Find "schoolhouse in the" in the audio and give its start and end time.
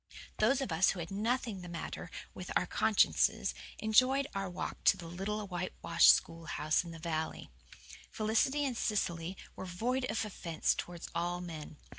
6.11-6.97